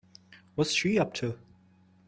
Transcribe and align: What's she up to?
What's 0.55 0.71
she 0.71 0.97
up 0.97 1.13
to? 1.13 1.37